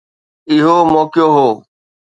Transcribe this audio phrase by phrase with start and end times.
[0.51, 1.51] اهو موقعو هو.